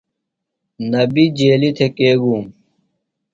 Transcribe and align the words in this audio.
نبی 0.91 1.25
جیلیۡ 1.37 1.73
تھےۡ 1.77 1.91
کے 1.97 2.09
گُوم؟ 2.21 2.43